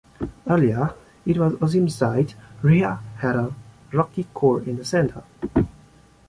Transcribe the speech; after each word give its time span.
Earlier 0.49 0.95
it 1.27 1.37
was 1.37 1.53
assumed 1.61 1.91
that 1.91 2.33
Rhea 2.63 2.97
had 3.19 3.35
a 3.35 3.53
rocky 3.93 4.23
core 4.33 4.63
in 4.63 4.77
the 4.77 4.83
center. 4.83 5.21